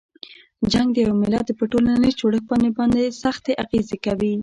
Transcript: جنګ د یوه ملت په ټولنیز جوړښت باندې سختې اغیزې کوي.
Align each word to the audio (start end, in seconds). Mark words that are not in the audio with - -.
جنګ 0.71 0.89
د 0.93 0.97
یوه 1.05 1.15
ملت 1.21 1.47
په 1.57 1.63
ټولنیز 1.71 2.13
جوړښت 2.21 2.45
باندې 2.77 3.03
سختې 3.23 3.51
اغیزې 3.63 3.97
کوي. 4.05 4.33